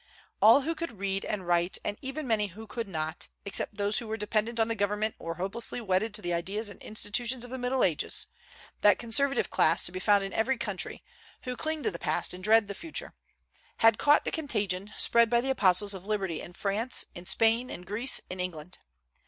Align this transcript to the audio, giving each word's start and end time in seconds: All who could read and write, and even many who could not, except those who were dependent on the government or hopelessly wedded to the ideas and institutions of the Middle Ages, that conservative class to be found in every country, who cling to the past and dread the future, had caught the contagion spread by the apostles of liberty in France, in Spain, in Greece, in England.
All 0.41 0.61
who 0.61 0.73
could 0.73 0.97
read 0.97 1.23
and 1.25 1.45
write, 1.47 1.77
and 1.85 1.95
even 2.01 2.25
many 2.25 2.47
who 2.47 2.65
could 2.65 2.87
not, 2.87 3.27
except 3.45 3.75
those 3.77 3.99
who 3.99 4.07
were 4.07 4.17
dependent 4.17 4.59
on 4.59 4.67
the 4.67 4.73
government 4.73 5.13
or 5.19 5.35
hopelessly 5.35 5.79
wedded 5.79 6.11
to 6.15 6.23
the 6.23 6.33
ideas 6.33 6.69
and 6.69 6.81
institutions 6.81 7.45
of 7.45 7.51
the 7.51 7.59
Middle 7.59 7.83
Ages, 7.83 8.25
that 8.81 8.97
conservative 8.97 9.51
class 9.51 9.85
to 9.85 9.91
be 9.91 9.99
found 9.99 10.23
in 10.23 10.33
every 10.33 10.57
country, 10.57 11.03
who 11.43 11.55
cling 11.55 11.83
to 11.83 11.91
the 11.91 11.99
past 11.99 12.33
and 12.33 12.43
dread 12.43 12.67
the 12.67 12.73
future, 12.73 13.13
had 13.77 13.99
caught 13.99 14.25
the 14.25 14.31
contagion 14.31 14.91
spread 14.97 15.29
by 15.29 15.39
the 15.39 15.51
apostles 15.51 15.93
of 15.93 16.03
liberty 16.03 16.41
in 16.41 16.53
France, 16.53 17.05
in 17.13 17.27
Spain, 17.27 17.69
in 17.69 17.83
Greece, 17.83 18.21
in 18.27 18.39
England. 18.39 18.79